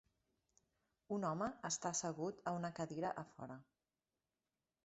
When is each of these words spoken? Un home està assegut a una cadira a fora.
Un 1.17 1.27
home 1.31 1.49
està 1.69 1.91
assegut 1.91 2.41
a 2.53 2.57
una 2.61 2.73
cadira 2.81 3.15
a 3.25 3.25
fora. 3.37 3.63